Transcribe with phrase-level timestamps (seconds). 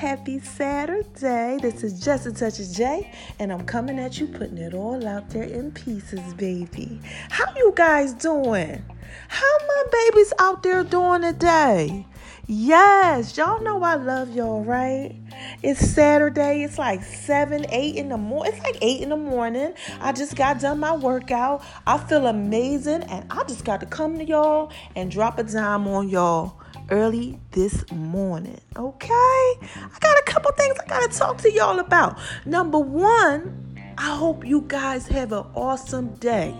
[0.00, 1.58] happy Saturday.
[1.60, 5.06] This is Just a Touch of J, and I'm coming at you, putting it all
[5.06, 6.98] out there in pieces, baby.
[7.28, 8.82] How you guys doing?
[9.28, 12.06] How my babies out there doing today?
[12.46, 15.14] Yes, y'all know I love y'all, right?
[15.62, 16.62] It's Saturday.
[16.62, 18.54] It's like 7, 8 in the morning.
[18.54, 19.74] It's like 8 in the morning.
[20.00, 21.62] I just got done my workout.
[21.86, 25.86] I feel amazing, and I just got to come to y'all and drop a dime
[25.86, 26.59] on y'all
[26.90, 28.60] early this morning.
[28.76, 29.08] Okay?
[29.10, 32.18] I got a couple things I got to talk to y'all about.
[32.44, 36.54] Number one, I hope you guys have an awesome day.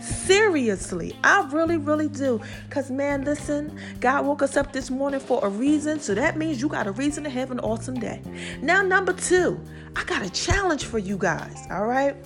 [0.00, 2.40] Seriously, I really, really do.
[2.68, 5.98] Because, man, listen, God woke us up this morning for a reason.
[5.98, 8.20] So that means you got a reason to have an awesome day.
[8.60, 9.58] Now, number two,
[9.96, 11.66] I got a challenge for you guys.
[11.70, 12.16] All right?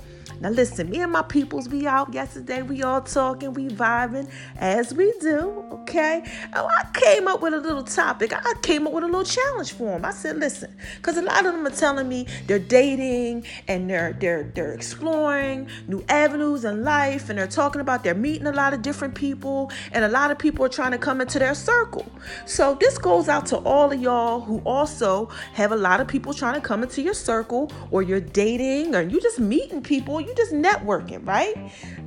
[0.40, 4.94] Now listen, me and my peoples, we out yesterday, we all talking, we vibing as
[4.94, 6.22] we do, okay?
[6.54, 8.32] Oh, I came up with a little topic.
[8.32, 10.04] I came up with a little challenge for them.
[10.04, 14.12] I said, listen, because a lot of them are telling me they're dating and they're
[14.12, 18.72] they're they're exploring new avenues in life and they're talking about they're meeting a lot
[18.72, 22.06] of different people and a lot of people are trying to come into their circle.
[22.46, 26.32] So this goes out to all of y'all who also have a lot of people
[26.32, 30.34] trying to come into your circle or you're dating or you just meeting people you
[30.36, 31.54] just networking, right?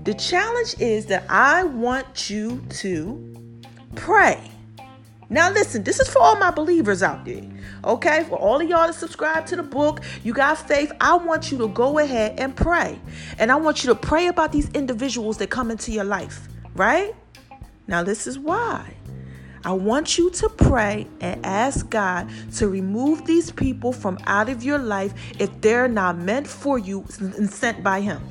[0.05, 3.59] The challenge is that I want you to
[3.95, 4.39] pray.
[5.29, 7.43] Now, listen, this is for all my believers out there.
[7.85, 10.91] Okay, for all of y'all to subscribe to the book, you got faith.
[10.99, 12.99] I want you to go ahead and pray.
[13.39, 17.15] And I want you to pray about these individuals that come into your life, right?
[17.87, 18.93] Now, this is why.
[19.63, 24.63] I want you to pray and ask God to remove these people from out of
[24.63, 28.21] your life if they're not meant for you and sent by Him.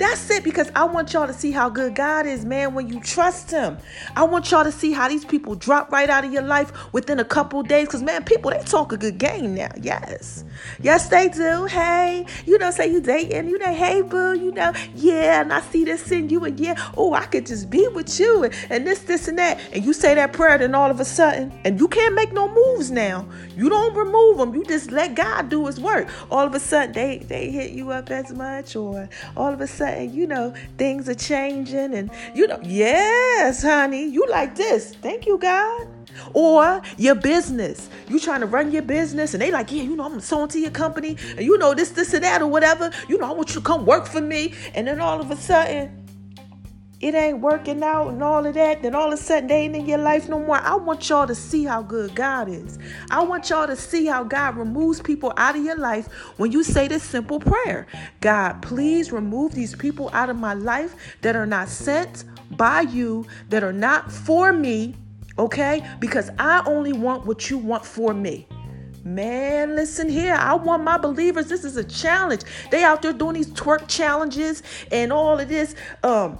[0.00, 0.42] That's it.
[0.42, 3.78] Because I want y'all to see how good God is, man, when you trust Him.
[4.16, 7.20] I want y'all to see how these people drop right out of your life within
[7.20, 7.86] a couple days.
[7.86, 9.70] Because, man, people, they talk a good game now.
[9.80, 10.44] Yes.
[10.80, 11.66] Yes, they do.
[11.66, 15.60] Hey, you know, say you dating, you know, hey, boo, you know, yeah, and I
[15.60, 18.86] see this in you, and yeah, oh, I could just be with you, and, and
[18.86, 19.60] this, this, and that.
[19.72, 22.48] And you say that prayer, then all of a sudden, and you can't make no
[22.48, 23.28] moves now.
[23.56, 24.54] You don't remove them.
[24.54, 26.08] You just let God do His work.
[26.30, 29.66] All of a sudden, they, they hit you up as much, or all of a
[29.66, 31.94] sudden, and you know, things are changing.
[31.94, 34.94] And, you know, yes, honey, you like this.
[34.96, 35.88] Thank you, God.
[36.34, 37.88] Or your business.
[38.08, 40.58] You trying to run your business and they like, yeah, you know, I'm sewing to
[40.58, 42.90] your company and you know this, this, and that, or whatever.
[43.08, 44.54] You know, I want you to come work for me.
[44.74, 45.99] And then all of a sudden,
[47.00, 49.74] it ain't working out and all of that, then all of a sudden they ain't
[49.74, 50.58] in your life no more.
[50.58, 52.78] I want y'all to see how good God is.
[53.10, 56.62] I want y'all to see how God removes people out of your life when you
[56.62, 57.86] say this simple prayer
[58.20, 63.26] God, please remove these people out of my life that are not sent by you,
[63.48, 64.94] that are not for me,
[65.38, 65.82] okay?
[66.00, 68.46] Because I only want what you want for me.
[69.04, 70.34] Man, listen here.
[70.34, 71.46] I want my believers.
[71.46, 72.42] This is a challenge.
[72.70, 74.62] They out there doing these twerk challenges
[74.92, 75.74] and all of this.
[76.02, 76.38] Um,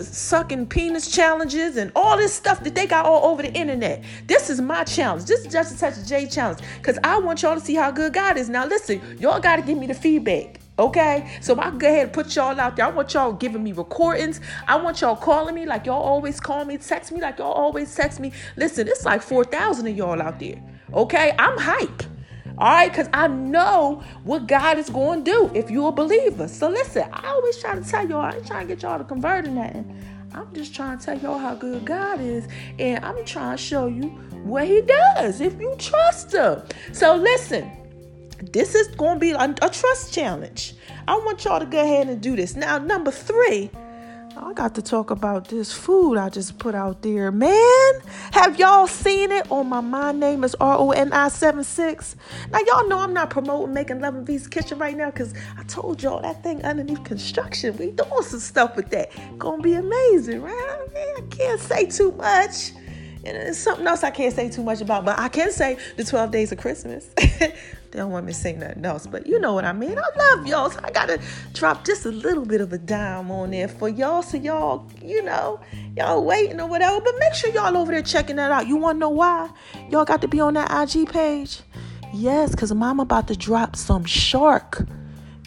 [0.00, 4.02] sucking penis challenges and all this stuff that they got all over the internet.
[4.26, 5.24] This is my challenge.
[5.24, 7.90] This is just a touch of J challenge because I want y'all to see how
[7.90, 8.48] good God is.
[8.48, 10.60] Now, listen, y'all got to give me the feedback.
[10.78, 12.86] Okay, so I can go ahead and put y'all out there.
[12.86, 14.40] I want y'all giving me recordings.
[14.66, 17.94] I want y'all calling me like y'all always call me, text me like y'all always
[17.94, 18.32] text me.
[18.56, 20.56] Listen, it's like 4,000 of y'all out there.
[20.94, 22.02] Okay, I'm hype.
[22.58, 26.48] All right, because I know what God is going to do if you're a believer.
[26.48, 29.04] So listen, I always try to tell y'all, I ain't trying to get y'all to
[29.04, 29.96] convert or nothing.
[30.34, 32.48] I'm just trying to tell y'all how good God is,
[32.78, 34.08] and I'm trying to show you
[34.44, 36.62] what He does if you trust Him.
[36.92, 37.70] So listen,
[38.52, 40.74] this is going to be a, a trust challenge.
[41.06, 42.56] I want y'all to go ahead and do this.
[42.56, 43.70] Now, number three,
[44.36, 47.30] I got to talk about this food I just put out there.
[47.30, 47.92] Man,
[48.32, 52.16] have y'all seen it on my My Name is R O N I 76?
[52.50, 55.64] Now, y'all know I'm not promoting Making Love in V's Kitchen right now because I
[55.64, 57.76] told y'all that thing underneath construction.
[57.76, 59.10] We doing some stuff with that.
[59.38, 60.88] Gonna be amazing, right?
[61.18, 62.72] I can't say too much.
[63.24, 66.04] And there's something else I can't say too much about, but I can say the
[66.04, 67.06] 12 days of Christmas.
[67.92, 69.96] they don't want me to say nothing else, but you know what I mean.
[69.98, 71.20] I love y'all, so I gotta
[71.52, 75.22] drop just a little bit of a dime on there for y'all, so y'all, you
[75.22, 75.60] know,
[75.96, 77.00] y'all waiting or whatever.
[77.00, 78.66] But make sure y'all over there checking that out.
[78.66, 79.50] You wanna know why?
[79.90, 81.60] Y'all got to be on that IG page.
[82.14, 84.86] Yes, because mama about to drop some shark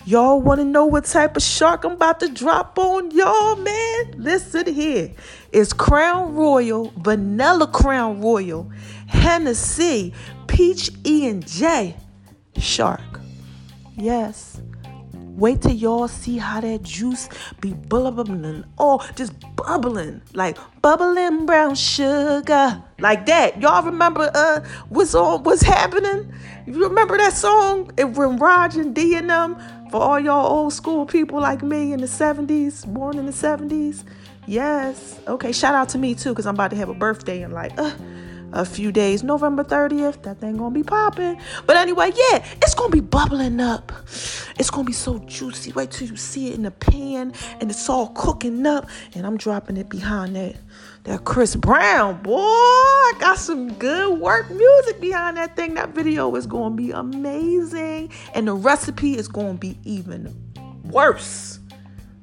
[0.07, 4.13] Y'all want to know what type of shark I'm about to drop on y'all, man?
[4.17, 5.11] Listen here.
[5.51, 8.71] It's Crown Royal, Vanilla Crown Royal,
[9.07, 10.13] Hennessy,
[10.45, 11.95] Peach E and J
[12.59, 13.19] shark.
[13.95, 14.61] Yes.
[15.37, 17.27] Wait till y'all see how that juice
[17.59, 23.61] be bubbling, oh, just bubbling, like bubbling brown sugar, like that.
[23.61, 26.31] Y'all remember uh what's on, what's happening?
[26.65, 27.91] You remember that song?
[27.97, 29.57] It when Raj and D and them
[29.91, 34.05] for all y'all old school people like me in the 70s, born in the 70s.
[34.47, 35.19] Yes.
[35.27, 35.51] Okay.
[35.51, 37.91] Shout out to me too, because I'm about to have a birthday in like uh,
[38.55, 39.23] a few days.
[39.23, 40.23] November 30th.
[40.23, 41.39] That thing gonna be popping.
[41.67, 43.91] But anyway, yeah, it's gonna be bubbling up.
[44.57, 45.73] It's gonna be so juicy.
[45.73, 48.89] Wait till you see it in the pan and it's all cooking up.
[49.13, 50.55] And I'm dropping it behind that
[51.03, 52.21] that Chris Brown.
[52.23, 55.75] Boy, I got some good work music behind that thing.
[55.75, 58.11] That video is gonna be amazing.
[58.33, 60.33] And the recipe is gonna be even
[60.83, 61.59] worse.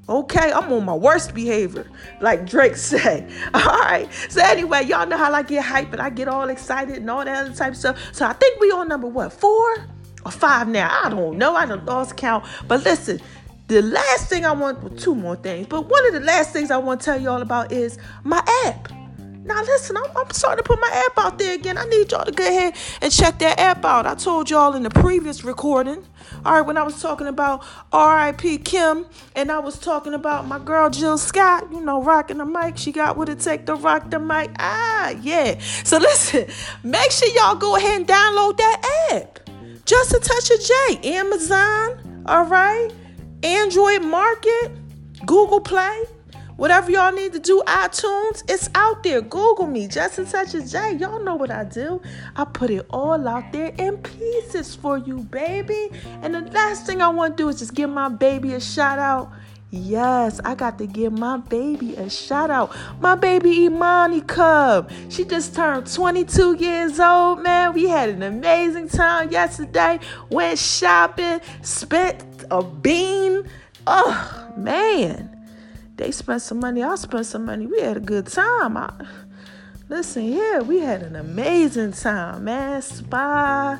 [0.08, 1.88] Okay, I'm on my worst behavior,
[2.20, 3.30] like Drake said.
[3.54, 4.08] All right.
[4.28, 7.24] So anyway, y'all know how I get hype and I get all excited and all
[7.24, 7.98] that other type of stuff.
[8.12, 9.86] So I think we on number what four
[10.24, 11.00] or five now?
[11.04, 11.54] I don't know.
[11.54, 12.44] I don't lost count.
[12.66, 13.20] But listen,
[13.68, 16.70] the last thing I want, well, two more things, but one of the last things
[16.70, 18.92] I want to tell y'all about is my app.
[19.44, 21.76] Now listen, I'm, I'm, starting to put my app out there again.
[21.76, 24.06] I need y'all to go ahead and check that app out.
[24.06, 26.06] I told y'all in the previous recording,
[26.44, 28.58] all right, when I was talking about R.I.P.
[28.58, 29.04] Kim,
[29.34, 32.76] and I was talking about my girl Jill Scott, you know, rocking the mic.
[32.76, 34.50] She got what it take to rock the mic.
[34.60, 35.58] Ah, yeah.
[35.82, 36.46] So listen,
[36.84, 39.40] make sure y'all go ahead and download that app.
[39.84, 41.16] Just a touch of J.
[41.16, 42.90] Amazon, all right?
[43.42, 44.70] Android Market,
[45.26, 46.04] Google Play.
[46.62, 49.20] Whatever y'all need to do, iTunes, it's out there.
[49.20, 50.92] Google me, Just a Touch of J.
[50.92, 52.00] Y'all know what I do.
[52.36, 55.90] I put it all out there in pieces for you, baby.
[56.22, 59.00] And the last thing I want to do is just give my baby a shout
[59.00, 59.32] out.
[59.70, 62.72] Yes, I got to give my baby a shout out.
[63.00, 64.88] My baby Imani Cub.
[65.08, 67.72] She just turned 22 years old, man.
[67.72, 69.98] We had an amazing time yesterday.
[70.30, 73.50] Went shopping, spent a bean.
[73.84, 75.41] Oh, man.
[76.02, 76.82] They spent some money.
[76.82, 77.68] I spent some money.
[77.68, 78.76] We had a good time.
[78.76, 78.92] I,
[79.88, 82.82] listen here, we had an amazing time, man.
[82.82, 83.78] Spa,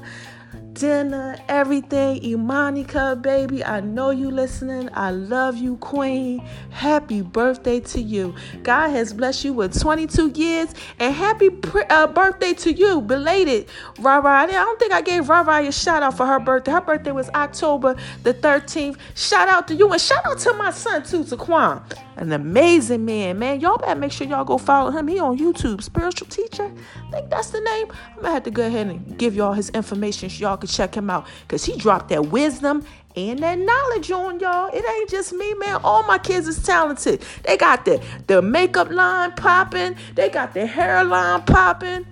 [0.75, 2.21] dinner, everything.
[2.21, 4.89] Imanica, baby, I know you listening.
[4.93, 6.41] I love you, Queen.
[6.71, 8.35] Happy birthday to you.
[8.63, 13.69] God has blessed you with 22 years, and happy pre- uh, birthday to you, belated,
[13.99, 14.43] Rara.
[14.43, 16.73] I don't think I gave Rara a shout out for her birthday.
[16.73, 18.97] Her birthday was October the 13th.
[19.15, 21.83] Shout out to you, and shout out to my son too, Taquan.
[22.17, 23.61] An amazing man, man.
[23.61, 25.09] Y'all better make sure y'all go follow him.
[25.09, 26.71] He on YouTube, spiritual teacher.
[27.09, 27.87] I think that's the name.
[27.91, 31.11] I'm gonna have to go ahead and give y'all his information so y'all check him
[31.11, 31.27] out.
[31.49, 32.85] Cause he dropped that wisdom
[33.17, 34.71] and that knowledge on y'all.
[34.73, 35.81] It ain't just me, man.
[35.85, 37.23] All my kids is talented.
[37.45, 42.07] They got the, the makeup line popping, they got the hairline popping.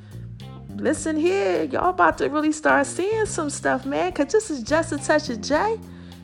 [0.77, 4.13] Listen here, y'all about to really start seeing some stuff, man.
[4.13, 5.79] Cause this is just a touch of J.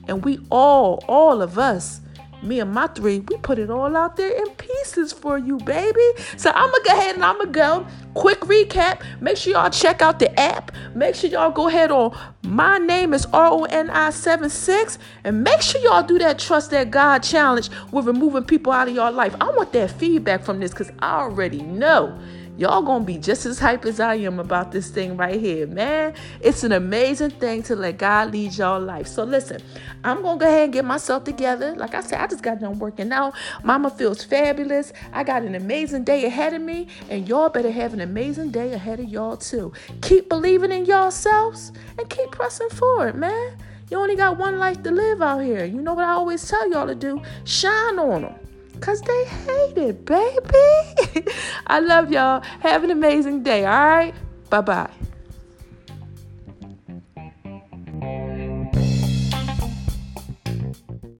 [0.08, 2.00] And we all, all of us,
[2.46, 6.08] me and my three, we put it all out there in pieces for you, baby.
[6.36, 7.86] So I'm gonna go ahead and I'm gonna go.
[8.14, 9.02] Quick recap.
[9.20, 10.72] Make sure y'all check out the app.
[10.94, 12.16] Make sure y'all go ahead on
[12.46, 14.98] my name is R-O-N-I-76.
[15.24, 18.94] And make sure y'all do that trust that God challenge with removing people out of
[18.94, 19.34] your life.
[19.40, 22.18] I want that feedback from this because I already know
[22.58, 26.14] Y'all gonna be just as hype as I am about this thing right here, man.
[26.40, 29.06] It's an amazing thing to let God lead y'all life.
[29.06, 29.60] So listen,
[30.02, 31.74] I'm gonna go ahead and get myself together.
[31.76, 33.34] Like I said, I just got done working out.
[33.62, 34.94] Mama feels fabulous.
[35.12, 38.72] I got an amazing day ahead of me, and y'all better have an amazing day
[38.72, 39.74] ahead of y'all too.
[40.00, 43.58] Keep believing in yourselves and keep pressing forward, man.
[43.90, 45.66] You only got one life to live out here.
[45.66, 47.20] You know what I always tell y'all to do?
[47.44, 48.45] Shine on them.
[48.78, 51.30] Because they hate it, baby.
[51.66, 52.42] I love y'all.
[52.60, 54.14] Have an amazing day, all right?
[54.50, 54.90] Bye bye.